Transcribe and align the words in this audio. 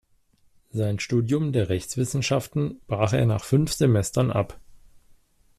Sein 0.71 0.97
Studium 0.99 1.51
der 1.51 1.69
Rechtswissenschaften 1.69 2.81
brach 2.87 3.13
er 3.13 3.27
nach 3.27 3.43
fünf 3.43 3.71
Semestern 3.71 4.31
ab. 4.31 4.59